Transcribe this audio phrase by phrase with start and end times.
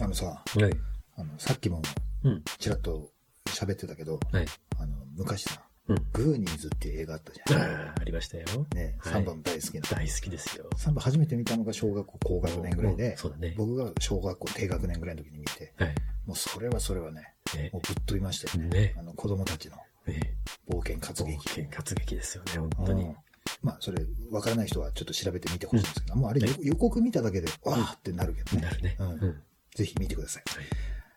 [0.00, 0.72] あのさ、はい。
[1.16, 1.82] あの、さっきも
[2.22, 2.44] うん。
[2.58, 3.10] ちらっと
[3.46, 4.46] 喋ってたけど、はい。
[4.78, 7.60] あの、昔さ、うんグーニーズっていう映画あったじゃん。
[7.60, 8.44] ああ、ありましたよ。
[8.76, 9.80] ね、はいサンバも大好きな。
[9.90, 10.66] 大好きですよ。
[10.76, 13.54] サンバ初めて見たのが小学校高学年ぐらいでううだね。
[13.58, 15.94] 僕が小学校低学年ぐらいの時に見て、はい。
[16.26, 18.68] もうそれはそれはね、ねもうぶっ飛びましたよね。
[18.68, 20.36] ねあの、子供たちのね
[20.70, 21.48] 冒険活冒劇。
[21.48, 23.16] 険活劇ですよね、本当にうん。
[23.64, 28.62] まあ、それ、わからない人はちょっと調べてみてほしいんですけど、もうあれ予予告見ただけで、わーってなるけどね。
[28.62, 28.96] なるね。
[29.00, 29.42] うんうん。
[29.74, 30.42] ぜひ見てください。
[30.54, 30.66] はい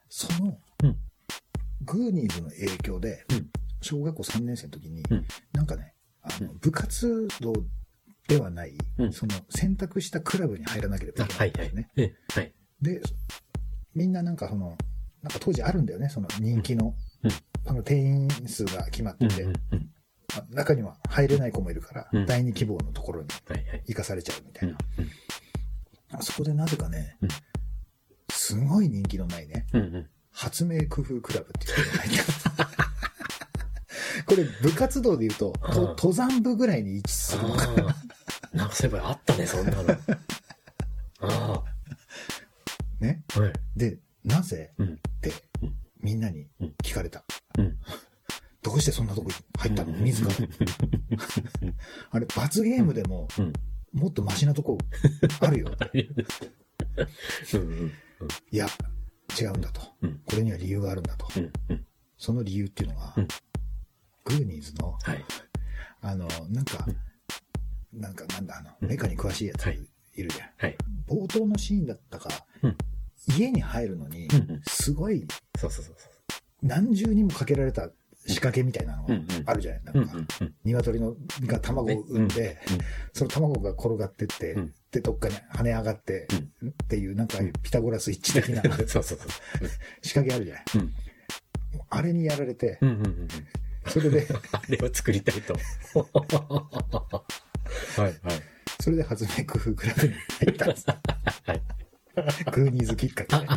[0.10, 0.98] その、うん
[1.82, 3.50] グーニーズの影響で、うん
[3.82, 5.94] 小学校3年生の時に、うんなんかね、
[6.24, 7.54] あの部活動
[8.28, 11.90] ではない、うんその選択したクラブに入らなければあいけなはいんですよね。。
[11.98, 12.54] えはい。
[12.82, 13.02] で、
[13.94, 14.77] みんななんかその、
[15.22, 17.32] なんか当時あるんだよね、その人気の、うん
[17.66, 19.97] あの定員数が決まってて、うんうんうんまあ
[20.50, 23.27] 中には入れない子もいるから、うん第二希望のところに。
[23.88, 26.20] 行かされちゃうみたうんいな。
[26.20, 27.30] あそこでなぜかね、うん
[28.30, 30.10] すごい人気のないね、うんうん。
[30.32, 32.24] 発明工夫クラブっていうのが入ってる
[34.26, 35.54] これ部活動で言うと、
[35.98, 37.96] 登山部ぐらいに位置するのかな。
[38.54, 39.98] なんかそういえばあったね、そんなの。
[41.20, 41.63] あ
[42.99, 43.24] ね。
[43.35, 43.40] あ。
[43.40, 43.54] はい。
[43.76, 44.93] で、なぜうん。
[44.93, 46.48] ってうんみんなに
[46.84, 47.24] 聞かれた。
[47.58, 47.77] うん。
[48.68, 49.29] どうしてそんなとこ
[49.60, 49.93] 入ったの？
[49.93, 50.29] 自ら。
[52.12, 53.54] あれ、罰ゲームでも、うん。
[53.93, 54.77] もっとマシなとこ
[55.40, 55.71] あるよ。
[58.51, 58.68] いや、
[59.40, 59.82] 違うんだと。
[60.01, 61.29] うんこれには理由があるんだと。
[62.18, 63.27] その理由っていうのは、うん
[64.25, 65.24] グーニーズの、はい。
[66.02, 66.85] あの、なんか、
[67.94, 69.79] なんか、なんだ、あの、メカに詳しいやつはい
[70.16, 70.50] いるじゃん。
[70.57, 70.75] はい。
[71.07, 72.28] 冒頭のシーンだったか、
[72.62, 72.78] うん
[73.38, 74.28] 家に入るのに
[74.66, 75.28] すごい
[76.62, 77.90] 何重にもかけられた
[78.28, 79.16] 仕掛けみたいなのが
[79.46, 79.97] あるじゃない、う。
[79.97, 81.16] なんか、うん鶏の
[81.46, 82.78] が卵を産んで、うん
[83.14, 86.28] その卵が転がってって、うんで、どっかに跳ね上がって、
[86.66, 88.72] っていう、なんかピタゴラスイッチ的なうん。
[88.72, 89.18] そうそうそう。
[90.02, 90.64] 仕掛けあるじゃない。
[90.75, 90.94] うん
[91.90, 93.28] あれにやられて、うんうんうんうん。
[93.88, 95.54] それで、 あれを作りたいと。
[95.94, 97.22] は
[97.98, 98.14] いはい。
[98.80, 100.86] それで発明工夫クラブに入ったんです。
[101.46, 101.62] はい。
[102.52, 103.48] グーニーズきっかけで。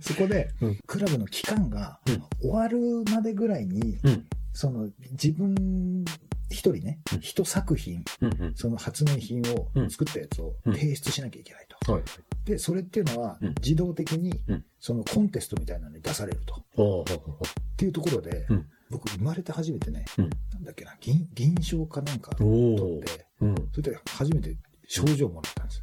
[0.00, 4.26] そこでうん、クラブの期間がうん終わるまでぐらいに、うん。
[4.52, 6.04] その自分
[6.50, 8.54] 一人ねうん、一作品、うんうん。
[8.54, 11.92] その発明品をうん作ったやつをうん提出しなきゃいけないと。
[11.92, 12.02] はい。
[12.44, 16.54] で、それっていうのはうん自動的にうん、そのコンテストみたいなのに出されると。
[16.54, 17.44] っ。
[17.76, 23.02] ていうところでうん、僕生まれて初めてね、うんなんだっけな、銀、銀賞かなんかお取おっ。
[23.02, 23.54] て、うん。
[23.72, 24.56] それで初めて
[24.86, 25.82] 賞状をもらったんです。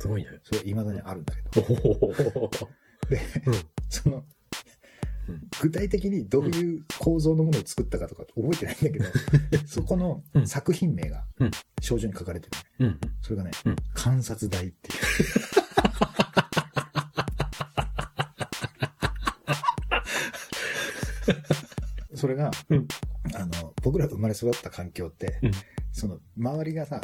[0.00, 0.30] すごいね。
[0.42, 1.66] それは未だにあるんだけど。
[3.08, 3.54] で、うん。
[3.88, 4.24] その
[5.28, 9.04] うん、具体的にどういう構造のものを作ったかとか覚えてないんだけど、
[9.68, 11.50] そこのうん作品名がうん
[11.80, 12.94] 賞状に書かれてる、ね。
[13.00, 13.10] うん。
[13.20, 14.96] それがねうん、観察台っていう。
[22.16, 22.88] それが、うん
[23.34, 25.52] あの、僕ら生まれ育った環境って、うん
[25.92, 27.00] その、周りがさ、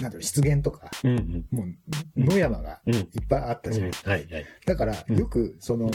[0.00, 1.46] なんだろう、湿原とか、うんうん。
[1.50, 1.64] も
[2.16, 2.94] う、野山がうん。
[2.94, 3.90] いっぱいあったじゃん。
[3.90, 4.46] はいはい。
[4.66, 5.90] だから、うんよく、その、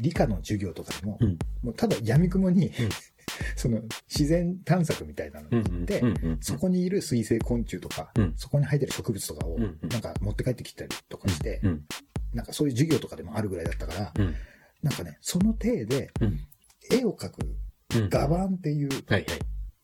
[0.00, 2.70] 理科の授業とかでも、うんもうただ闇雲に、ん
[3.56, 6.38] その、自然探索みたいなのに行って、うんうん。
[6.40, 11.84] そこにいる水生昆虫とか、うんそこに生えてる植物とかを、うんうんなんか持って帰ってきたりとかして、うん。
[12.32, 14.34] なんかそういう授業とかでもあるぐらいだったから、うん。
[14.82, 16.40] なんかね、その体で、うん。
[16.90, 17.56] 絵を描く
[17.96, 18.08] うん。
[18.10, 19.24] 画板っていう、はいはい。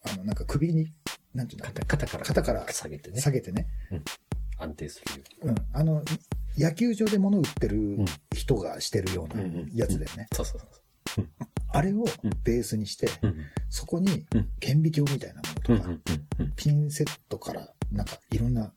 [0.02, 0.92] あの、なんか首に、
[1.34, 2.24] なんていうんだ肩肩から。
[2.24, 3.20] 肩から下げてね。
[3.20, 3.66] 下げてね、
[4.58, 5.02] 安定す
[5.42, 6.02] るようん、あの、
[6.56, 10.28] 野球場で物売ってるん人がしてるようなうんうんやつだよね。
[10.32, 10.60] そうそう
[11.06, 11.28] そう
[11.72, 13.26] あれをうんベースにして、う。
[13.26, 13.36] うん。
[13.68, 16.02] そこにうん顕微鏡みたいなものとか、うん。
[16.38, 16.52] うん。
[16.54, 18.72] ピンセットから、なんかいろんなうん。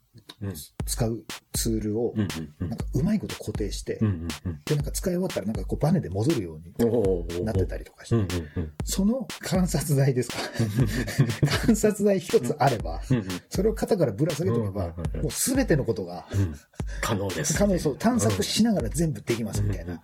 [0.86, 1.24] 使う
[1.54, 2.14] ツールを。
[2.60, 4.28] なんかうまいこと固定して、うん。
[4.66, 7.44] で、なんか使い終わったらなんかこうバネで戻るように。
[7.46, 8.38] なってたりとかして。
[8.84, 10.38] その観察台ですか？
[11.66, 13.28] 観察台一つあれば、うん。
[13.50, 14.88] それを肩からぶら下げておけば
[15.22, 16.56] もうすべてのことが、うん。
[17.02, 17.54] 可能です。
[17.58, 20.02] 可能そう、探索しながら全部できますみたいな。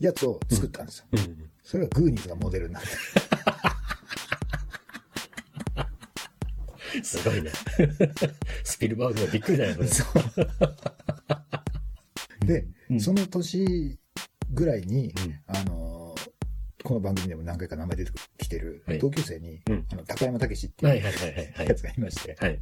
[0.00, 1.06] やつを作ったんですよ。
[1.12, 1.50] うん。
[1.62, 2.88] それがグーニーズがモデルになって。
[7.02, 7.50] すごいね。
[8.64, 9.88] スピルバーグもびっくりだよね。
[12.46, 13.98] で、うんその年
[14.52, 16.30] ぐらいに、うんあのー
[16.84, 22.60] この番組でも何回か名前出てきてるはい同級生に、うんあの高山武史ってはいいうはいはいはいはいやつがいまして、はい。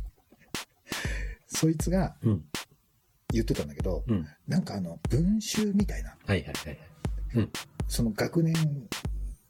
[1.48, 2.44] そいつがうん。
[3.32, 4.26] 言ってたんだけど、うん。
[4.46, 6.78] なんかあの、文集みたいな、はいはいはい
[7.38, 7.48] はい。
[7.88, 8.54] その学年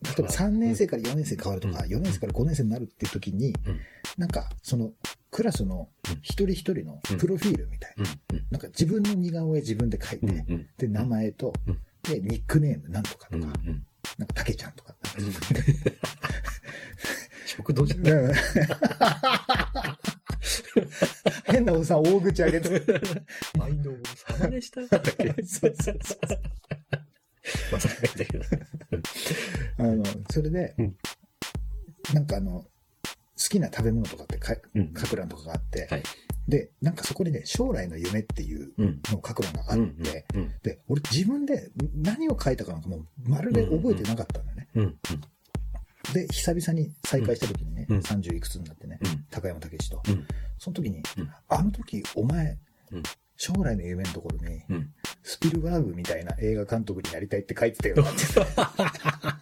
[0.02, 3.80] 例えば3年生から4年生変わるとか、うん4年生から5年生になるっていう時に、うん
[4.18, 4.92] なんか、その、
[5.30, 5.88] クラスの
[6.20, 8.04] 一人一人のプロフィールみたいな。
[8.50, 10.44] なんか自分の似顔絵自分で書いて。
[10.76, 13.46] で、名前と、うんで、ニックネームなんとかとか。
[14.18, 14.94] なんか、たけちゃんとか。
[17.46, 18.32] 食堂じゃないうん
[21.44, 22.82] 変なおじさん大口上げて。
[23.58, 26.18] 毎度、サバでしただっけそうそうそう。
[27.72, 28.44] まさかだけど。
[30.32, 30.96] それで、うん
[32.12, 32.68] なんかあの、好
[33.48, 36.02] きな食べ物とかってかうん書く欄とかがあって、はい。
[36.48, 39.00] で、なんかそこにね、将来の夢っていううん。
[39.10, 40.52] のを書く欄があって、うん。
[40.62, 44.68] で、俺自分で何を書いたかなんかもうまるで覚えてなかったんだよね。
[44.74, 44.98] うん。
[46.12, 49.24] で、久々に再会した時にね、うん30いくつになってね、うん。
[49.30, 50.26] 高山武史と、うん。
[50.58, 52.58] その時に、うんあの時お前、
[52.90, 53.02] うん
[53.36, 54.92] 将来の夢のところに、うん。
[55.22, 59.41] スピルバーグみたいな映画監督になりたいって書いてたよなって。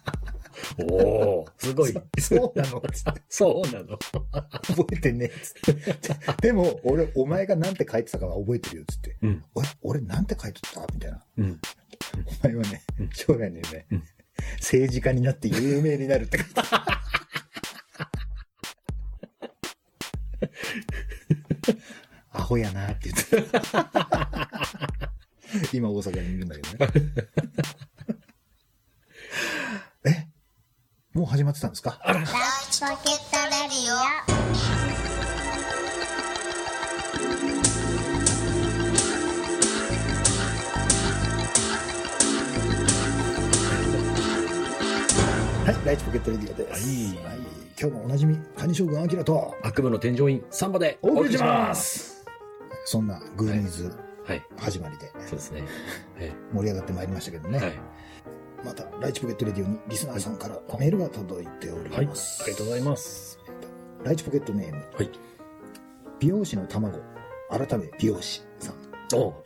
[0.79, 1.93] おー、すごい。
[2.19, 2.81] そうなの？
[2.91, 3.97] つってそうなの？
[3.97, 5.53] 覚えてねえっつっ
[5.95, 6.15] て。
[6.47, 9.17] でも、俺、お前がなんて書いてたかは覚えてるよっつって。
[9.21, 9.43] うん。
[9.55, 10.81] 俺、俺なんて書いてた？
[10.93, 11.23] みたいな。
[11.37, 11.59] うん。
[12.43, 14.03] お前はねうん、将来の夢、うん
[14.55, 16.63] 政治家になって有名になるって書いてた。
[22.31, 24.49] アホやなって言ってた。
[25.73, 26.93] 今大阪にいるんだけどね。
[30.05, 30.27] え
[31.13, 31.99] もう始まってたんですか？
[32.01, 32.19] あら。
[32.19, 32.25] は
[45.71, 47.15] い、ライチポケットレディオです。
[47.23, 47.41] はい
[47.79, 52.23] 今日もおなじみ、カニ将軍アキラと悪夢の添乗員、サンバでお送りします。
[52.85, 53.91] そんなグーニーズ
[54.27, 54.45] はい。
[54.55, 55.61] 始まりでそうですね。
[55.61, 55.67] は
[56.25, 56.31] い。
[56.53, 57.57] 盛り上がってまいりましたけどね。
[57.57, 57.79] はい。
[58.63, 62.05] また、ライチポケットレディオにリスナーさんからメールが届いておりはい。
[62.05, 62.43] あます。
[62.45, 63.39] りがとうございます。
[64.03, 65.09] ライチポケットネーム、はい。
[66.19, 66.99] 美容師の卵、
[67.49, 68.75] 改め美容師さん。
[69.19, 69.43] おお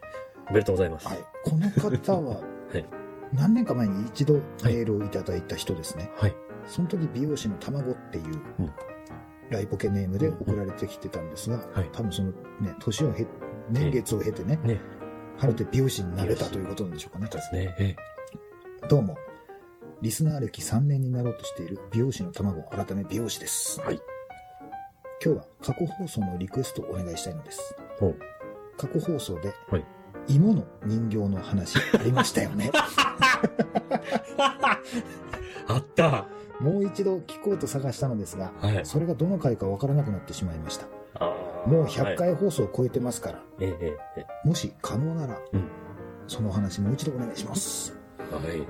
[0.51, 1.07] めでとうございます。
[1.07, 1.17] はい。
[1.44, 2.41] この方は、
[2.71, 2.85] はい
[3.33, 6.09] 何年か前に一度メールをいただいた人ですね。
[6.15, 6.35] はい。
[6.67, 8.71] その時美容師の卵っていううん
[9.50, 12.31] ライポケネームで送られてきてたんですが、はい多分その
[12.62, 13.27] ね、年を経、
[13.69, 14.79] 年月を経てね、ね。
[15.38, 17.27] 晴れて美容師になれたということなんでしょうかね。
[17.31, 17.75] そうですね。
[17.79, 17.95] え
[18.88, 19.18] どうも。
[20.04, 23.82] リスナー歴3年になろうとしている美容師の卵、改め美容師です。
[23.82, 24.00] はい。
[25.24, 27.76] 今日は過去放送のリクエストをお願いしたいのです。
[28.00, 28.20] ほう。
[28.78, 29.86] 過去放送で、はい
[30.28, 32.72] 芋の人形の話ありましたよね。
[35.68, 36.26] あった
[36.60, 38.86] もう一度聞こうと探したのですが、はい。
[38.86, 40.88] それがどの回かわからなくなってしまいました。
[41.68, 45.70] もう100はい回放送を超えてますから、ええええもし可能なら、うん
[46.28, 48.05] そのお話もう一度お願いします。
[48.31, 48.66] はい。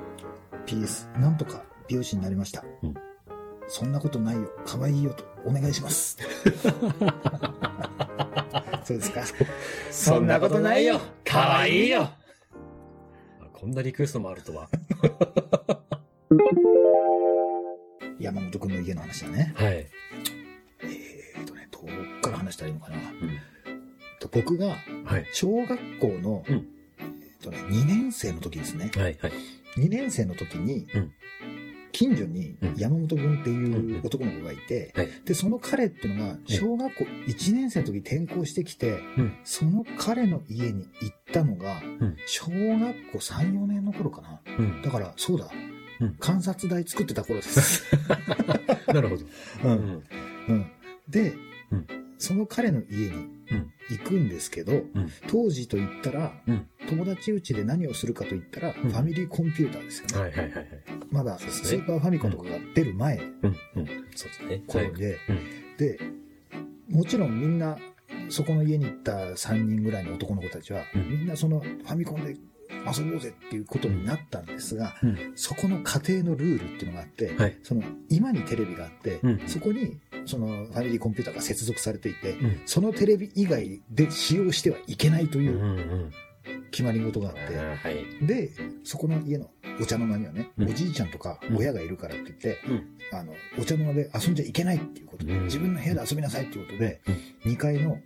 [0.66, 2.64] PS、なんとか美容師になりました。
[2.84, 2.94] うん
[3.68, 6.20] そんなことないよ、可愛いよとお願いします。
[8.84, 9.24] そうですか。
[9.90, 12.16] そんなことないよかわいいよあ
[13.52, 14.70] こんなリクエストもあるとは。
[18.20, 19.54] 山本くんの家の話だね。
[19.56, 19.74] はい。
[19.74, 21.82] えーとね、どっ
[22.22, 22.98] から話したらいいのかな。
[22.98, 23.06] うん。
[24.20, 24.76] と僕が
[25.06, 25.26] はい。
[25.34, 26.75] 小学校の、うんえー
[27.46, 28.92] とね、2年生の時ですね。
[28.96, 29.18] はい。
[29.22, 29.32] はい。
[29.78, 31.12] 2年生の時に、うん
[31.98, 44.42] 近所にうん山本君っていう男の子がいて、はいで、その彼っていうのが、小学校1年生の時に転校してきて、うんその彼の家に行ったのが、ん小学校3、4年の頃かな。
[44.60, 44.82] うん。
[44.82, 45.48] だから、そうだ、
[46.02, 47.86] うん観察台作ってた頃です。
[48.94, 49.24] なるほど。
[49.24, 49.70] う。
[50.50, 50.66] うん。
[51.08, 51.34] で、
[51.72, 51.88] うん
[52.18, 53.12] その彼の家に
[53.52, 54.92] うん行くんですけど、ん
[55.28, 60.20] 当時と言ったら、うん友達うちで何をするかと言ったら、んファミリーコンピューターですよね。
[60.20, 60.68] はいはいはいはい。
[61.12, 63.34] まだスーパーファミコンとかが出る前うん。
[63.44, 63.56] うん。
[64.16, 64.64] そうですね。
[64.68, 65.40] 頃で、うん
[65.78, 66.00] で、
[66.90, 67.78] もちろんみんな、
[68.30, 72.36] そこの家に行った3人ぐらいの男の子たちは、うんみんなそのファミコンで
[72.98, 75.18] 遊ぼうぜっていうことになったんですが、うん。
[75.36, 77.58] そこの家庭のルールっていうのがあって、はい。
[77.64, 82.62] その今にテレビがあって、うんそこにそのファミリーコンピューターが接続されていて、うん。
[82.66, 85.46] そのテレビ以外で使用してはいけないとうん。
[85.46, 86.12] いううん。
[86.72, 88.06] 決まり事があっあーはい。
[88.28, 88.52] て、で、
[88.84, 90.70] そこの家のお茶の間にはね、うん。
[90.70, 91.58] おじいちゃんとかうん。
[91.58, 92.84] 親がいるからって言って、うん。
[93.18, 95.44] あの、お茶の間で遊んじゃいけないっていうことで、うん。
[95.46, 97.02] 自分の部屋で遊びなさいっていうことで、
[97.46, 97.98] 2階の、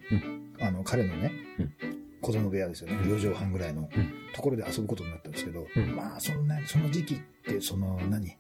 [0.62, 1.74] あの、彼のね、うん。
[2.22, 3.12] 子供部屋ですよね、うん。
[3.14, 4.14] 4畳半ぐらいのうん。
[4.34, 5.96] ところで遊ぶことになったんですけど、うん。
[5.96, 8.36] まあ、そんな、その時期って、その何、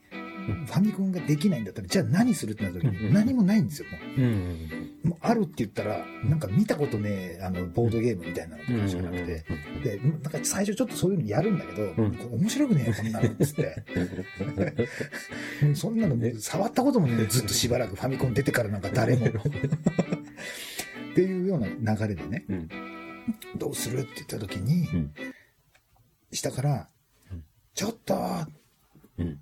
[0.53, 3.87] ファミコンができないんだったら、じゃあ何するってなった時うんに、何もないんですよ、
[5.05, 5.17] もう。
[5.21, 9.45] あるって言ったら、なんか見たことねえ、あの、ボードゲームみたいなのとかしかなくて、
[9.83, 11.93] で、なんか最初ちょっとそういうのやるんだけど、
[12.35, 13.83] 面白くねえよ、こんなのっつって。
[15.75, 19.27] そんなのね、触ったこともね、ずっとしばらくファミコン出てからなんか誰も。
[21.11, 22.69] っていうような流れでね、うん。
[23.57, 25.13] どうするって言った時に、うん。
[26.31, 26.89] 下から
[27.31, 28.58] うん、ちょっと、うん。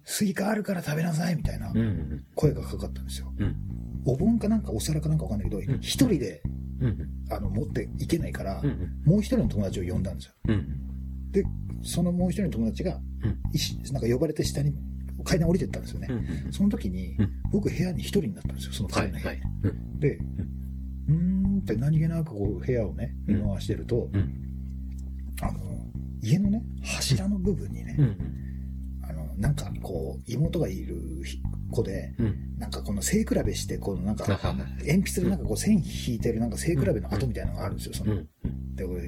[0.04, 2.26] スイカあるから食べなさいみたいなうん。
[2.36, 3.34] 声がかかったんですよ。
[3.38, 3.56] うん。
[4.06, 6.42] お盆かなんかお皿かなんかわかんないけど、ん一人で
[6.80, 7.10] うん。
[7.30, 9.02] あの持っていけないから、うん。
[9.06, 10.34] もう一人の友達を呼んだんですよ。
[10.48, 11.32] うん。
[11.32, 11.44] で、
[11.84, 13.00] そのもう一人の友達が、
[13.92, 14.74] なんか呼ばれて下に
[15.24, 16.08] 階段降りてったんですよね。
[16.10, 16.54] うん。
[16.54, 19.12] その時に、うん僕部屋に一人になったんですよ、そのはい。
[19.12, 20.00] 階段の部屋に。
[20.00, 20.16] で、
[21.08, 24.34] うーんって何気なくこう部屋をね、見回してると、うん。
[25.42, 25.60] あの、
[26.22, 27.98] 家のね、柱の部分にね、
[29.38, 30.96] なんかこう、妹がいる
[31.72, 32.58] 子で、うん。
[32.58, 38.14] なんかこの背比べして、このなんか、鉛筆でなんかこう線引いてるなんか背比べの跡みたいなのがあるんですよ、その。
[38.14, 38.76] うん。
[38.76, 39.02] で、俺、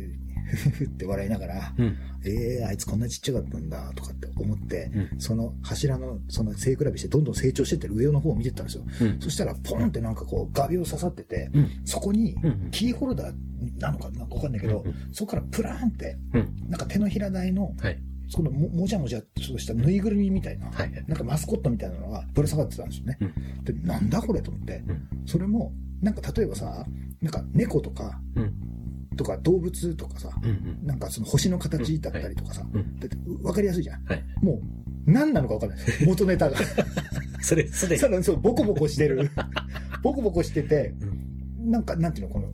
[0.50, 1.98] ふふって笑いながら、うん。
[2.26, 8.84] ええー、あいつこんなちっちゃかったんだ、とかって思って、うんその柱の、その背比べしてどんどん成長してってる上の方を見てったんですよ。
[9.02, 9.20] うん。
[9.20, 11.70] そしたら、ポンってなんかこう、画鋲刺さってて、うん。
[11.86, 13.34] そこにうん、キーホルダー
[13.80, 16.70] なのかなんかわかんないけど、うんそこからプラーンって、うん。
[16.70, 18.00] なんか手のひら台の、はい。
[18.30, 20.92] そのももじゃもじゃっとしたぬいぐるみみたいな、はい。
[21.08, 23.18] なんかマスコットみたいなのがぶら下がってたんですよね。
[23.22, 23.64] うん。
[23.64, 25.08] で、なんだこれと思って、うん。
[25.26, 26.86] それも、なんか例えばさ、
[27.22, 28.54] なんか猫とか、うん。
[29.18, 30.80] とか動物とかさ、うん。
[30.86, 33.00] なんかその星の形だったりとかさ、うん。
[33.00, 34.06] だってわかりやすいじゃん。
[34.06, 34.24] はい。
[34.42, 36.06] もう、何なのかわかんないです。
[36.06, 36.58] 元ネタが。
[37.42, 38.08] それ、すでにさ。
[38.08, 39.32] らにそう、ボコボコしてる。
[40.04, 41.72] ボコボコしてて、うん。
[41.72, 42.54] なんか、なんていうの、この、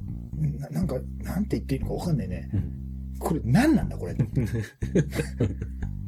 [0.60, 2.50] ななんか、なんて言っていいのかわかんないね。
[2.54, 2.85] うん。
[3.20, 4.16] これ何なんだこれ。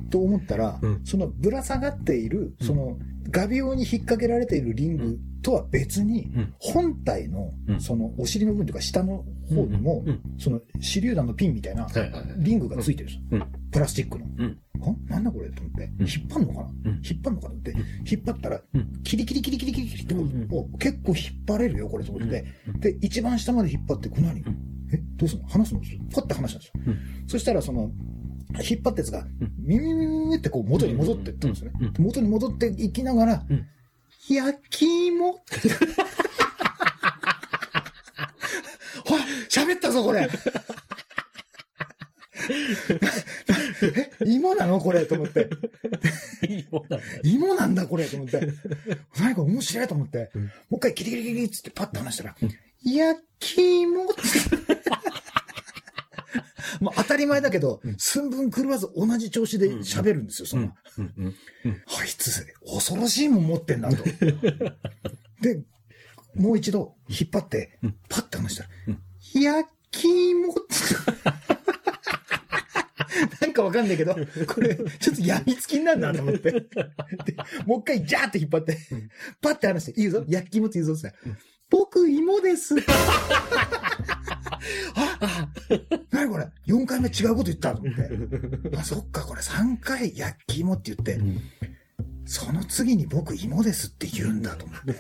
[0.10, 1.02] と思ったら、うん。
[1.04, 2.98] そのぶら下がっている、その
[3.30, 6.54] 画鋲に引っ掛けられているリングとは別に、うん。
[6.60, 7.82] 本体のうん。
[7.82, 10.22] そのお尻の部分というか下の方にも、うん。
[10.38, 11.88] その手榴弾のピンみたいな。
[12.38, 13.46] リングがついてるんです。
[13.72, 14.26] プラスチックの。
[15.08, 16.08] なんだこれと思って、うん。
[16.08, 17.02] 引っ張んのかな、うん。
[17.04, 17.72] 引っ張んのかなって、
[18.10, 19.04] 引っ張ったら、うん。
[19.04, 20.16] キリキリキリキリキリキリって
[20.48, 22.80] こう、結構引っ張れるよ、これと思って、うん。
[22.80, 25.48] で、一番下まで引っ張って、これ何、んえどうすんの？
[25.48, 25.82] 話すの？
[26.14, 26.94] パッて話したんですよ。
[27.22, 27.92] うんそしたら、その、
[28.70, 29.30] 引っ張ったやつがん、
[29.60, 31.92] ミミミミミってこう元に戻っていったんですよね。
[32.00, 33.68] 元に戻っていきながら、うん
[34.30, 35.70] 焼き芋って。
[39.06, 40.30] ほら、喋ったぞ、これ。
[44.20, 45.06] え、芋なのこれ？
[45.06, 45.50] と思って。
[46.50, 47.06] いいもんなんだ。
[47.24, 48.06] 芋なんだ、これ？
[48.06, 48.42] と思って。
[49.18, 50.30] 何これ面白いと思って。
[50.36, 52.36] うんもう一回キリキリキリっつってパッと話したら、
[52.84, 54.06] 焼き芋？
[54.06, 54.22] って。
[56.82, 60.74] まあ当たり前だけど、寸分狂わず同じ調子で喋るんですよ、そん。
[60.98, 61.36] うん。
[62.00, 64.04] あいつ、恐ろしいもん持ってんなと。
[65.42, 65.62] で、
[66.36, 69.02] もう一度引っ張ってうん、パッて話したらうん、
[69.42, 70.62] 焼き芋って。
[73.42, 74.16] なんかわかんないけど、
[74.48, 76.52] これ、ちょっと病みつきになるなと思って。
[76.52, 76.68] で、
[77.66, 78.78] もう一回ジャーって引っ張って、
[79.42, 81.38] パッて話して、いいぞ、焼き芋って言うぞって言ったら
[81.70, 82.76] 僕、芋です。
[84.52, 85.50] あ、
[86.12, 88.78] 何これ ?4 回目違うこと言ったと思って。
[88.78, 91.20] あ、そっか、これ3回焼き芋って言って、
[92.26, 94.94] その次に僕芋ですって言うんだと思って。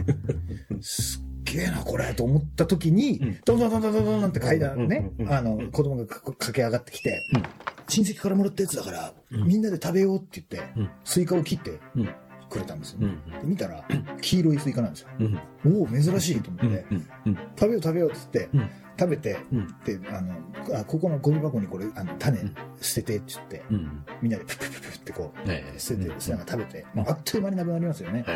[0.82, 7.44] すっげえな、これ、と思った時にうん、どんどんどんどんどんどんって階段ねうんうんう、んあの、子供がか駆け上がってきてうん、
[7.88, 12.10] 親戚からもらったやつだから、うんみんなで食べようって言ってうん、スイカを切ってうん
[12.50, 13.08] くれたんですよね。
[13.08, 13.39] うん。
[13.42, 13.84] で見たら、
[14.22, 15.10] 黄色いスイカなんですよ。
[15.20, 15.24] う
[15.70, 15.80] ん。
[15.80, 16.74] おお、珍しいと思うん。
[16.74, 16.86] って、
[17.25, 17.38] うん。
[17.60, 19.68] 食べよう食べようって言ってうん、食べて、うん。
[19.86, 20.36] で、あの、
[20.80, 24.06] あここのゴミ箱にこれ、あの、種ん捨ててって言って、うん。
[24.22, 25.63] みんなでプップップップッってこう、はい。
[25.77, 28.24] 捨てて、ながら食べて、まあ、あっという間になくなりますよね。
[28.27, 28.34] は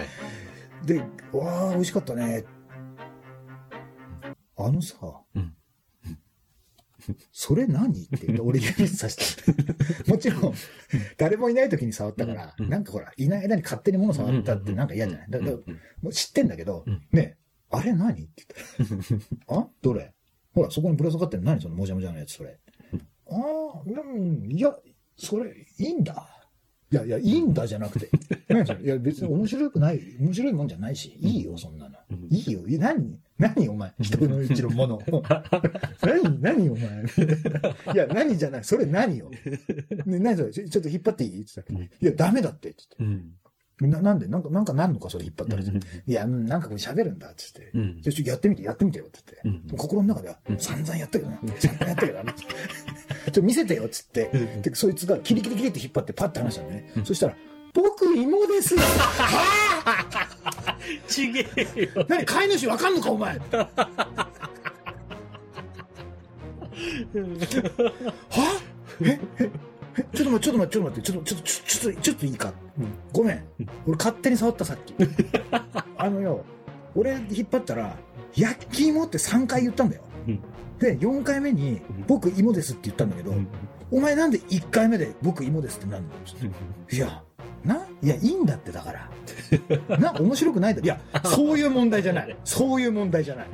[0.84, 0.86] い。
[0.86, 1.00] で、
[1.34, 2.46] わあ、美味しかったね。
[4.58, 4.96] あのさ、
[5.36, 5.54] うん
[7.32, 7.90] それ何？
[8.04, 9.52] って言って俺指さした。
[10.12, 10.54] もちろん、
[11.18, 15.32] 誰もいない時に触ったから、うんなんかほら、いない間に勝手に物触ったってなんか嫌じゃない？
[15.32, 17.38] だだうんもう知ってんだけど、うんねえ
[17.72, 18.22] あれ何？
[18.26, 18.44] って
[18.78, 19.00] 言っ
[19.48, 19.68] たら、 あ？
[19.82, 20.14] どれ？
[20.54, 22.60] ほら、そこにぶら下がってるの何そのもじゃもじゃのやつ、それ。
[23.30, 24.76] ああ、うん、いや、
[25.18, 26.28] それ、いいんだ。
[26.92, 28.10] いやいや、いいんだじゃなくて。
[28.50, 31.98] 何それいや、別に面白くない、面白いもんじゃないし、いいよ、そんなの。
[32.12, 32.68] うんいいよ。
[32.68, 33.94] いや何何お前。
[34.02, 35.02] 人のうちのもの。
[36.04, 37.04] 何何お前。
[37.94, 38.64] いや、何じゃない。
[38.66, 39.30] それ何よ。
[40.06, 41.42] ね、何それちょっと引っ張っていい？
[41.42, 42.70] って言ったらいや、ダメだって。
[42.70, 43.08] ってうん。
[43.08, 43.41] 言って
[43.80, 44.28] ななんで？
[44.28, 45.64] なんか、なんかなんのか、それ引っ張ったら。
[45.64, 47.30] うんいや、うんなんかこれ喋るんだ。
[47.30, 47.78] って言って。
[47.78, 49.06] うんじゃあちょっとやってみて、やってみてよ。
[49.06, 49.68] って言って。
[49.72, 51.40] うん心の中では、散々やったけどな。
[51.58, 52.34] 散々やったけどな。
[52.34, 52.48] ちょ
[53.30, 53.86] っと見せてよ。
[53.86, 54.30] っつって。
[54.62, 56.92] で、そいつがキリキリキリって引っ張ってパッて話したのね。
[57.04, 57.36] そしたら、
[57.74, 58.76] 僕芋です
[61.08, 62.06] ちげえよ。
[62.08, 64.28] 何飼い主わかんのかお前は？
[67.14, 69.08] え？
[69.10, 69.20] え？
[69.40, 69.50] え？
[70.14, 72.54] ちょっと待ってちょっと待ってちょっと待ってちょっとちょっとちょっとちょっといいか？
[73.14, 73.44] ごめん
[73.88, 74.94] 俺勝手に触ったさっき
[75.98, 76.44] あのよ
[76.96, 77.96] 俺引っ張ったら
[78.36, 80.40] 焼き芋って3回言ったんだようん
[80.80, 83.34] で4回目にうん僕芋ですって言ったんだけど
[83.92, 86.10] お前なんで1回目で僕芋ですってなんの？
[86.92, 87.22] いや、
[87.66, 89.10] な、いや、いいんだってだから。
[90.00, 90.86] な、面白くないだろ。
[90.86, 92.38] いや、そういう問題じゃない。
[92.46, 93.48] そういう問題じゃない。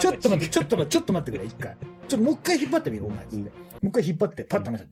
[0.00, 1.74] ちょっと待って、ちょっと待って、ちょっと待ってくれ、一回。
[2.08, 3.24] ちょっともう一回引っ張ってみろ、お前。
[3.24, 3.36] つって。
[3.38, 3.46] も
[3.84, 4.90] う一回引っ張って、パッと話して。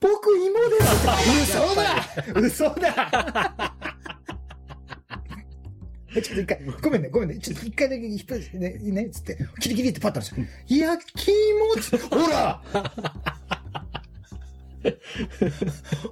[0.00, 1.56] 僕、芋です。
[1.56, 3.76] 嘘だ嘘だ
[6.14, 7.38] え ちょっと一回、ごめんね、ごめんね。
[7.38, 10.34] ちょっと一回だけ引っ張ってね、ね、つって、キリキリってパッと話し
[10.68, 10.76] て。
[10.76, 12.62] 焼き芋ほら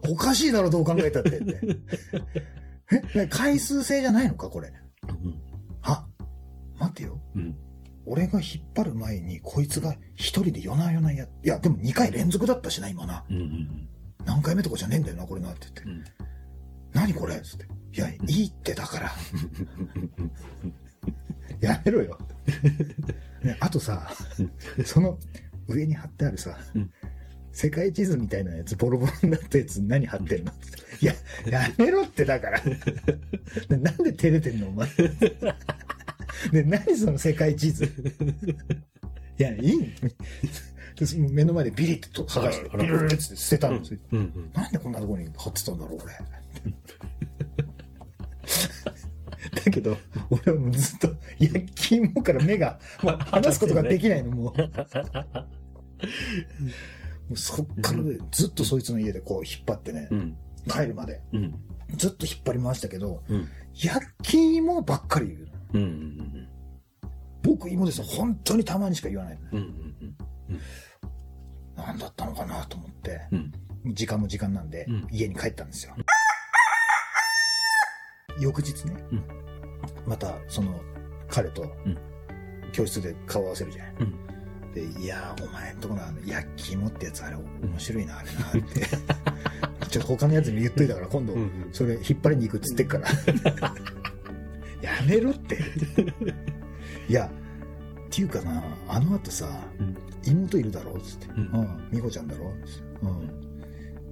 [0.08, 1.60] おかしいだろ、どう考えたってって。
[3.14, 4.72] えね回数制じゃないのか、これ。
[5.82, 6.06] あ、
[6.78, 7.20] 待ってよ。
[7.34, 7.56] うん。
[8.06, 13.24] 俺が引っ張る前に、こいつが一人で夜な夜なや、いや、でも2回連続だったしな、今な。
[13.30, 13.36] うん。
[13.36, 13.88] うん。
[14.24, 15.82] 何回目とかじゃねえんだよな、これな、って言って。
[15.82, 16.04] うん
[16.92, 17.40] 何これ？
[17.40, 17.66] つって。
[17.92, 19.12] いや、いいってだから。
[21.60, 22.16] やめろよ。
[23.42, 24.08] ね、あとさ、
[24.86, 25.18] その
[25.66, 26.90] 上に貼ってあるさ、うん
[27.56, 30.52] 世界地図みたいなやつ、ボロボロになったやつ何貼ってんの？
[31.00, 31.14] いや、
[31.46, 32.60] やめろってだから。
[32.64, 32.74] ね
[33.78, 34.88] なんで照れてんのお前。
[36.52, 37.84] ね、何その世界地図。
[39.38, 39.80] いや、いい
[40.98, 44.00] でその目の前でビリッと剥がして、ビルって捨てたんですよ。
[44.12, 44.18] うん。
[44.18, 44.50] うん。
[44.54, 46.12] なんでこんなとこに貼ってたんだろう、俺。
[49.64, 49.96] だけど、
[50.30, 54.56] 俺はもうずっと焼き芋から目が、もう離すことができないの、もう。
[54.56, 54.64] も
[57.30, 60.36] うそっからねずっとそいつの家でこう引っ張ってねう、ん。
[60.68, 61.22] 帰るまで。
[61.32, 61.54] うん。
[61.96, 63.48] ずっと引っ張り回したけど、うん。
[63.74, 65.80] 焼き芋ばっかり言うの。
[65.80, 65.86] うん。
[65.86, 66.48] うん。
[67.42, 69.48] 僕芋です本当にたまにしか言わないのね。
[69.52, 69.58] うん。
[69.58, 70.16] うん。
[71.76, 73.52] 何だったのかなと思って、うん。
[73.94, 75.94] 時間も時間なんでうん、家に帰ったんですよ。
[78.40, 79.24] 翌日ね、うん
[80.06, 80.80] またその
[81.28, 81.72] 彼とん
[82.72, 83.96] 教室で顔合わせるじゃん。
[84.00, 84.72] うん。
[84.72, 88.80] で、いやー、お前んとこの焼き芋ってやつあれ面白いな、あれなって。
[89.88, 93.08] ちょっと他のやつに言っといたから今度うんうん、それ引っ張りに行くっつってっから。
[94.82, 95.58] やめろって。
[97.08, 97.30] いや、
[98.06, 101.26] っていうかな、あの後さ、うん妹いるだろっつって。
[101.26, 103.30] んうん、美穂ちゃんだろつってうん。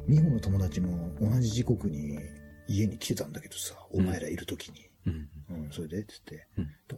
[0.06, 2.18] 美穂の友達も同じ時刻に
[2.68, 4.90] 家に来てたんだけどさ、お前らいる時に。
[5.06, 5.28] うん。
[5.64, 6.46] うん、それでつって、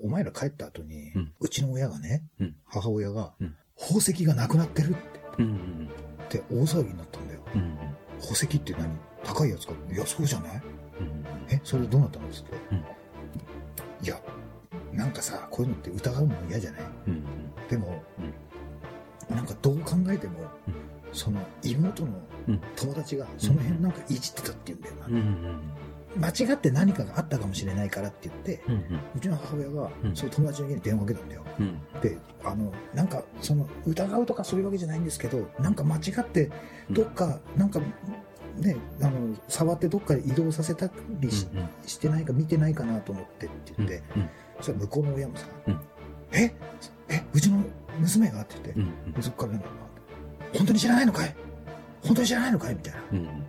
[0.03, 4.98] お前ら帰った後に、うちの親がね、うん母親が、うん宝石がなくなってるって
[5.38, 5.88] うん。
[6.24, 7.40] って大騒ぎになったんだよ。
[7.55, 7.77] うん。
[8.20, 8.98] 宝石って何？
[9.24, 9.74] 高いやつか？
[9.92, 10.62] いや、そうじゃない？
[11.00, 11.24] うん。
[11.50, 12.53] え、それどうなったのつって。
[14.05, 14.21] うんいや、
[14.93, 16.83] なんかさ、こういうのって疑うのも嫌じゃない？
[17.09, 17.25] うん。
[17.69, 18.03] でも、
[19.31, 20.75] なんかどう考えても、うん
[21.12, 22.11] その妹の
[22.49, 25.07] うん友達がその辺なんかいじってたって言うんだよな。
[25.07, 25.61] うん。
[26.17, 29.01] 間違って何かがあったかもしれないからって言って、うん。
[29.17, 31.45] うちの母親がうんその友達の家に電話かけたんだよ。
[31.61, 31.81] うん。
[32.01, 36.51] で、あの、なんかその疑うとかそういうわけじゃないんですけど、なんか間違って
[36.90, 37.81] どっか、なんか
[38.57, 40.90] ね、あの、触ってどっか移動させた
[41.21, 41.47] りし,、
[41.87, 44.03] してないか見てないかなと思ってって言って、
[44.59, 45.81] そしたら向こうの親もさ、うん
[46.33, 46.55] え？
[47.09, 47.62] えうちの
[47.99, 48.43] 娘が？
[48.43, 49.12] って言って、うん。
[49.12, 49.64] でそっからね、
[50.53, 51.35] 本当に知らないのかい？
[52.03, 52.75] 本当に知らないのかい？
[52.75, 53.01] みたいな。
[53.12, 53.45] うん。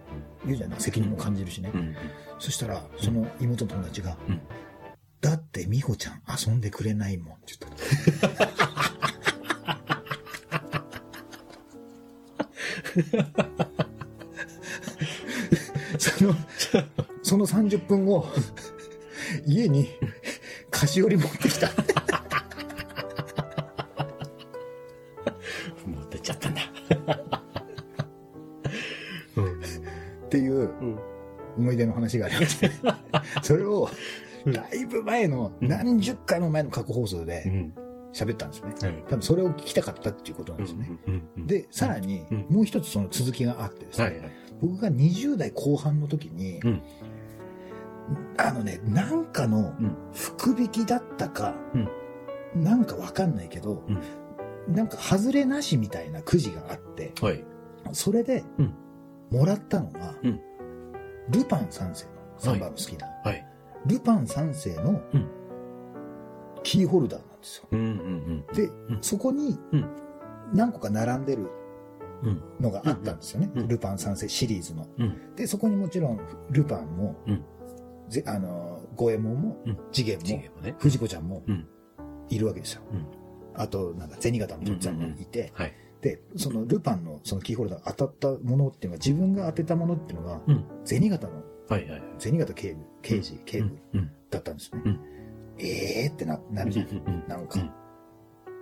[0.46, 0.82] 言うじゃない？
[0.82, 1.72] 責任も感じるしね。
[1.74, 1.96] うん。
[2.40, 4.42] そしたら、その妹の友達が、うん
[5.22, 7.72] だって美穂ちゃん遊んでくれないもんって言っ
[13.42, 13.65] た。
[17.36, 18.26] その30分後、
[19.46, 19.90] 家に
[20.72, 21.68] 菓子折り持ってきた。
[25.86, 26.62] 持ってっちゃったんだ。
[30.26, 30.70] っていう
[31.58, 32.72] 思い出の話がありまして、
[33.44, 33.90] それを、
[34.46, 37.74] だいぶ前の、何十回も前の過去放送でん。
[38.14, 38.74] 喋ったんですね。
[38.82, 39.04] はい。
[39.10, 40.90] 多分それを聞きたかったっていうことなんですね。
[41.06, 41.48] うん。
[41.48, 44.32] で、さらにうん、もう一つその続きがあってですね、はい。
[44.62, 46.82] 僕が20代後半の時に、うん
[48.38, 51.56] あのね、なんかのうん福引きだったか、
[52.56, 53.84] なんかわかんないけど、
[54.68, 57.44] なんか外れなしみたいなくじがあって、はい。
[57.94, 58.74] それでうん、
[59.32, 60.40] もらったのが、うん
[61.30, 63.46] ルパン三世の、3番の好きな、はい。
[63.88, 65.28] ルパン三世のうん
[66.64, 67.68] キーホルダーなんですよ。
[67.72, 67.80] うん。
[67.80, 68.46] うん。
[68.56, 69.86] で、うんそこにうん
[70.54, 71.48] 何個か並んでる
[72.24, 72.42] うん。
[72.60, 73.52] のがあったんですよね。
[73.56, 74.88] うんルパン三世シリーズの。
[74.98, 75.36] うん。
[75.36, 76.20] で、そこにもちろん、
[76.52, 77.44] ルパンも、うん
[78.10, 80.74] ぜあの、五右衛門もうん、次元も。
[80.80, 81.68] 藤子ちゃんもうん、
[82.30, 82.82] いるわけですよ。
[82.92, 83.06] うん。
[83.56, 85.74] あと、なんか、銭形のとっつぁんもいて、はい。
[86.02, 90.66] で、そのルパンのそのキーホルダー当たったものっていうのが、自分が当てたものっていうのが、うん。
[90.84, 91.44] 銭形の。
[92.20, 94.12] 銭形警部、刑事、警部うん。
[94.30, 94.82] だったんですね。
[94.86, 95.00] うん
[95.58, 96.88] ええーってな、なるじゃん。
[96.88, 97.24] うん。
[97.28, 97.60] なんか。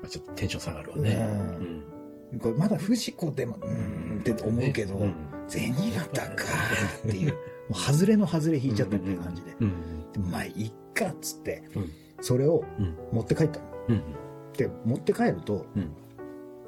[0.07, 1.27] ちょっとテンション下がるわね。
[1.59, 5.13] うんこれまだ藤子でも、うーんって思うけど、うん
[5.47, 7.37] 銭形かーっていう、も
[7.69, 9.55] う外れの外れ引いちゃったみたいな感じで。
[10.31, 11.89] まあ、いっかっつって、うん
[12.21, 12.95] それをうん。
[13.11, 13.65] 持って帰ったの。
[13.89, 14.01] うん。
[14.55, 15.91] で、持って帰ると、うん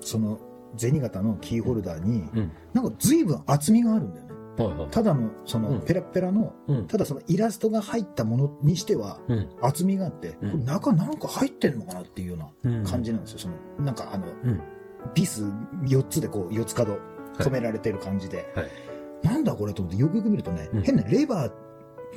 [0.02, 0.40] その
[0.78, 2.52] 銭形のキーホルダーに、うん。
[2.74, 4.34] なんか随分厚みがあるんだよね。
[4.58, 4.90] はいはい。
[4.90, 6.88] ただの、そのうんペラッペラの、うん。
[6.88, 9.50] ただそのイラストが入ったものにしてはうん。
[9.62, 13.40] 厚みがあって、うんこれ中なんか入ってんのかなっていうよううんな感じなんですよ。
[13.40, 14.62] その、なんかあの、うん。
[15.14, 15.46] ビス
[15.84, 16.98] 4つでこう、4つ角
[17.38, 18.70] 止められてる感じで、はい。
[19.26, 21.52] なんだこれと思ってよくよく見るとね、うん変なレバー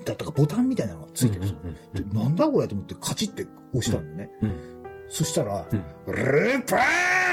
[0.05, 1.59] だったかボタンみたいなのがついてるんですよ。
[1.95, 4.31] でなんだこれと思ってカチッて押したんだよね。
[4.43, 4.79] うん。
[5.09, 5.79] そしたら、うん。
[6.13, 6.77] ルパ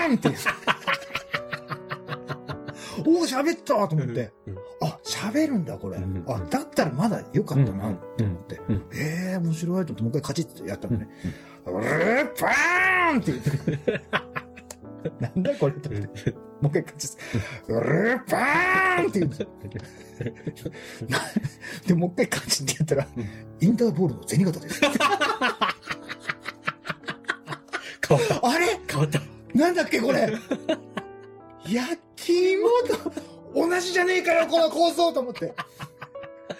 [0.07, 0.29] ーンって
[3.05, 4.55] おお、喋ったと思って、うん。
[4.81, 5.97] あ、喋るんだ、これ。
[5.97, 8.61] うんあ、だったらまだ良かったな、って思って。
[8.69, 8.85] うん。
[8.93, 11.09] ええー、面白いと思って、もう一回カチッてやったのね。
[11.65, 11.71] ル
[12.39, 14.01] パーンって言って。
[15.19, 16.35] なんだこれと思って。
[16.61, 17.21] もう一回カチッて。
[17.67, 19.47] ルパーンって言うんですよ。
[21.87, 23.07] で、もう一回カチッてやったら、
[23.59, 24.81] インターポールの銭形です。
[24.81, 24.89] 変
[28.17, 28.39] わった。
[28.47, 28.79] あれ？
[28.89, 29.21] 変わった。
[29.53, 30.33] なんだっけこれ？
[31.67, 33.11] 焼き芋と
[33.55, 35.53] 同じじゃねえかよこの構造と思って。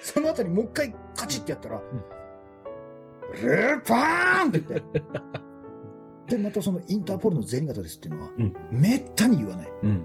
[0.01, 1.81] その後にもう一回カチッてやったら、
[3.41, 5.01] ルパーンって言って。
[6.27, 9.71] で、またそのインターポールの銭形ですっていうのは、うんめったに言わない。
[9.83, 10.01] うん。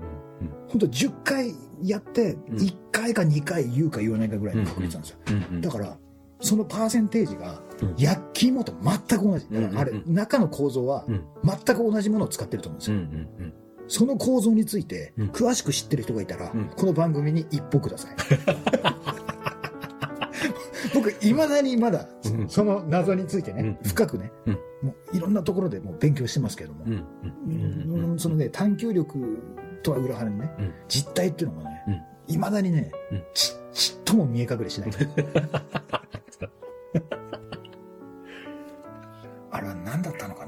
[0.69, 5.19] ほんと10回やって、ん1回か2回言うか言わないかぐらいの確率なんですよ。
[5.51, 5.61] うん。
[5.61, 5.97] だから、
[6.41, 9.47] そのパーセンテージがうん、焼き芋と全く同じ。
[9.51, 11.25] だからあれ中の構造はうん。
[11.45, 12.99] 全く同じものを使ってると思うんですうん。
[12.99, 13.05] よ。
[13.39, 13.53] うん。
[13.89, 18.17] その構造についてうん、詳しく知ってる人がいたら、うんこの番組に一歩ください。
[20.95, 26.85] 僕、未だにまだうん、その謎についてね、うん深くね、うんもういろんなところでもう勉強してますけども。
[26.85, 28.13] う、ん。
[28.13, 29.19] うんそのね、探求力
[29.83, 30.73] とは裏腹にね、うん。
[30.89, 32.01] 実態っていうのがねうん、
[32.35, 34.91] 未だにねうん、ちちっとも見え隠れしない。
[39.53, 40.40] あれは何だったのか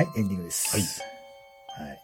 [0.00, 0.74] はい、エンディングです。
[0.74, 1.86] はい。
[1.88, 2.00] はい。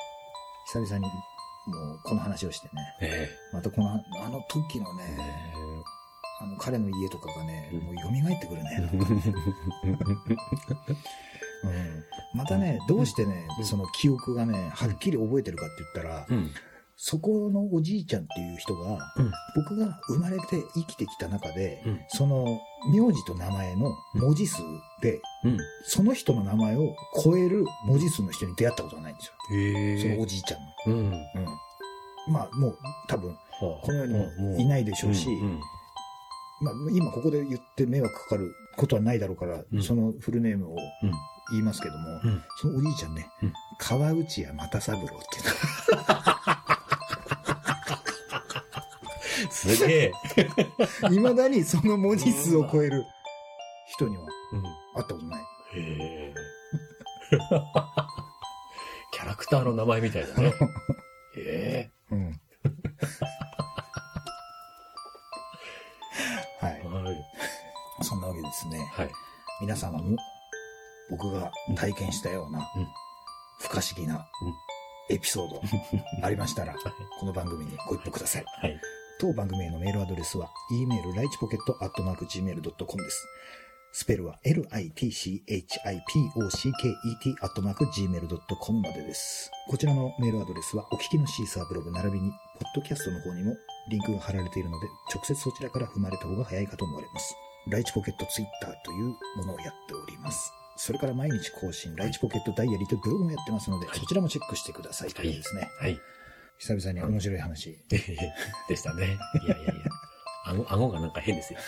[0.67, 2.73] 久々に、もう、この話をしてね。
[3.01, 5.17] えまたこの、あの時のえ。
[5.17, 5.19] ね、
[6.43, 8.91] あの、彼の家とかがね、うんもう蘇ってくるね。
[11.65, 12.05] うん。
[12.35, 16.53] またね、どうしてね、うんその記憶がね、はっきり覚えてるかって言ったら、うん。
[16.99, 22.45] そこのおじいちゃんっていう人が、うん僕が生まれて生きてきた中で、うんその
[22.93, 24.63] 名字と名前の文字数
[25.03, 25.59] で、うん。
[25.85, 29.33] その人の名前を超える文字数の人に出会ったことがないんですよ。
[29.59, 30.61] へそのおじいちゃん
[30.95, 30.99] の。
[30.99, 31.07] うん。
[31.07, 32.33] うん。
[32.33, 32.79] まあもう
[33.09, 35.61] 多分この世にもいないでしょうし、うん。
[36.61, 41.11] まあ今ここで言って迷惑かかることはないだろうから、うんそのフルネームをうん
[41.51, 46.36] 言いますけども、うんそのおじいちゃんね、うん川内屋又三郎っていう
[49.57, 50.13] すげえ。
[51.03, 51.09] の。
[51.11, 53.05] 未だにその文字数を超える
[53.89, 54.63] 人にはうん。
[54.63, 55.43] 会ったことない。
[55.75, 56.35] へえ。
[59.13, 60.53] キャラクターの名前みたいだね。
[61.39, 62.27] へうん。
[62.27, 62.35] はい
[66.85, 66.89] え。。
[66.89, 67.17] はい。
[68.03, 68.79] そんなわけですね。
[68.93, 69.11] はい。
[69.61, 70.17] 皆様も
[71.11, 72.87] 僕が体験したようなうん
[73.61, 74.27] 不可思議な
[75.09, 75.63] エピソード
[76.23, 76.75] ありましたら、
[77.19, 78.45] この番組にご一報ください。
[78.61, 78.79] はい。
[79.19, 83.27] 当番組へのメールアドレスは、e メールライチポケットアットマーク gmail.com です。
[83.93, 85.41] スペルは litchipocket
[87.41, 89.51] アットマーク gmail.com までです。
[89.71, 93.57] こちらのメールアドレスは、お聞きの Seesaa ブログ並びに、ポッドキャストの方にも
[93.91, 97.35] リンクが貼られているので、直接そちらから踏まれた方が早いかと思われます。
[97.69, 99.07] ライチポケットツイッターという
[99.39, 100.53] ものをやっております。
[100.77, 105.09] それから毎日更新、ライチポケットダイアリーというブログもやってますので、はいそちらもチェックしてください。
[105.09, 105.71] というですね。
[105.81, 105.99] はい。
[106.59, 107.79] 久々に面白い話。
[107.89, 107.99] で
[108.77, 109.19] したね。
[109.45, 109.85] いやいやいや。
[110.47, 111.59] 顎、顎がなんか変ですよ。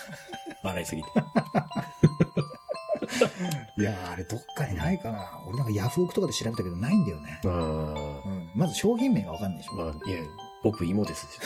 [0.63, 1.09] 笑いすぎて。
[3.77, 5.41] いやーあれどっかにないかな。
[5.47, 7.39] 俺なんかヤフオクとかで調べたけどないんだよね。
[7.45, 7.51] あう
[8.29, 8.51] ん。
[8.55, 9.75] まず商品名がわかんないでしあ、ょ。
[9.77, 10.19] まあ、いや、
[10.63, 11.39] 僕芋ですし。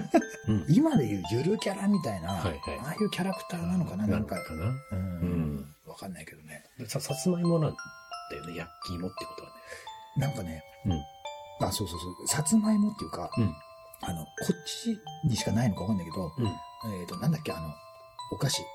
[0.48, 0.66] うん。
[0.68, 4.42] 今でいうゆるキャラみたいな、はいはいああいうキャラクターなのかななんか。
[4.42, 4.66] かな。
[4.66, 4.74] う。
[4.92, 5.74] うんん。
[5.86, 6.64] わかんないけどね。
[6.86, 7.74] さ、さつまいもなん
[8.30, 8.56] だよね。
[8.56, 9.54] 焼き芋ってことはね。
[10.16, 11.02] なんかね、うん。
[11.60, 13.54] あ、そうそうそう、さつまいもっていうか、うん
[14.02, 16.46] あの、こっちにしかないのかわかんないけど、うん。
[16.46, 17.68] えっ、と、なんだっけ、あの、
[18.32, 18.66] お菓子、えっ、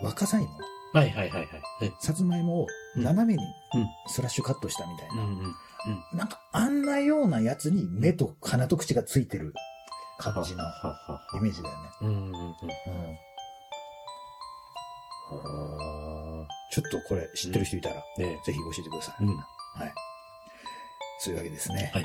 [0.00, 0.48] と、若さ芋
[0.92, 1.48] はいはいはいはい。
[1.82, 3.44] えさつまいもをうん斜めに
[3.74, 5.22] うんスラッシュカットしたみたいな。
[5.22, 6.18] うんうん。
[6.18, 9.54] なんか、あんなようなやつに目と鼻と口がついてる
[10.18, 10.64] 感じの
[11.34, 11.90] イメージだよね。
[12.02, 12.32] うんうんうん。
[12.32, 12.50] うん。
[15.32, 18.20] あちょっとこれ知ってる人いたら、あ。
[18.20, 19.24] ねぜひ教えてください。
[19.24, 19.36] うん。
[19.36, 19.42] は
[19.86, 19.94] い。
[21.22, 21.90] そういうわけですね。
[21.92, 22.04] はい。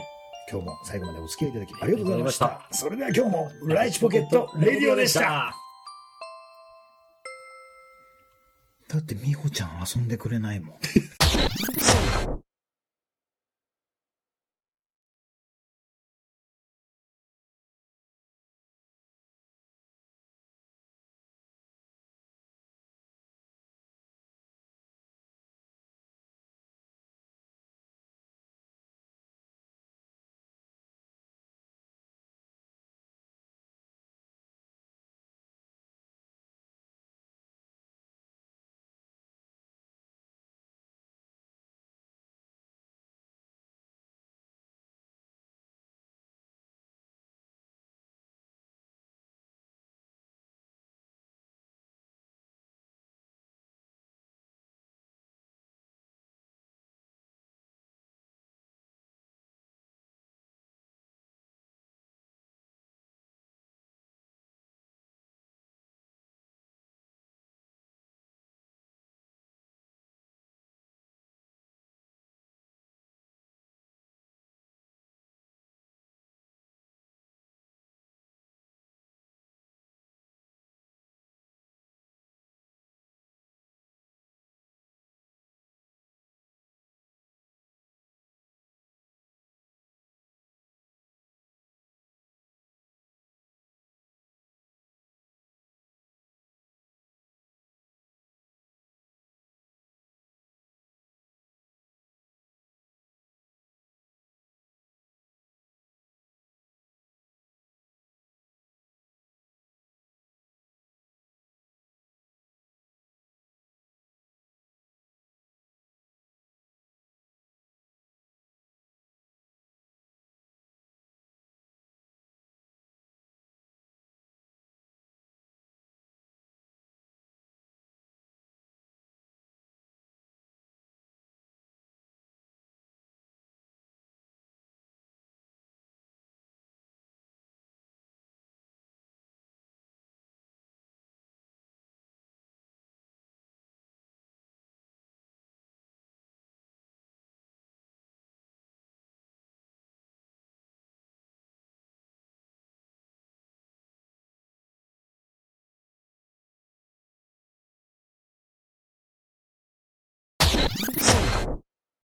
[0.52, 2.46] 今日も最後までお付き合いいただきありがとうございました。
[2.46, 5.56] ありがとうそれでは今日も、ライチポケットレディオでした。
[8.90, 10.76] だって美穂ちゃん遊んでくれないもん。